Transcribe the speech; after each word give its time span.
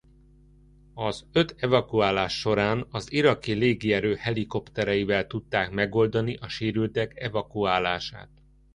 Az 0.93 1.25
öt 1.31 1.55
evakuálás 1.57 2.39
során 2.39 2.85
az 2.89 3.11
Iraki 3.11 3.51
Légierő 3.53 4.15
helikoptereivel 4.15 5.27
tudták 5.27 5.71
megoldani 5.71 6.35
a 6.35 6.47
sérültek 6.47 7.19
evakuálását. 7.19 8.29